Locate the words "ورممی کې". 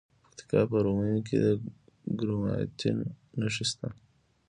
0.77-1.37